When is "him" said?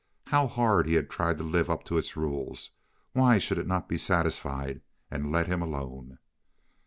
5.45-5.61